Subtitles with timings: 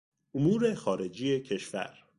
[0.35, 2.03] امور خارجی کشور